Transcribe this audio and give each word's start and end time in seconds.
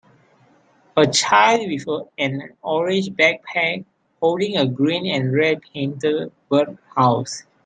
A 0.97 1.05
child 1.05 1.69
with 1.69 1.85
an 2.17 2.55
orange 2.63 3.09
backpack 3.11 3.85
holding 4.19 4.57
a 4.57 4.65
green 4.65 5.05
and 5.05 5.31
red 5.31 5.61
painted 5.61 6.31
bird 6.49 6.79
house. 6.95 7.43